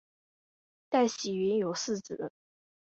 [0.89, 2.31] 戴喜云有四子。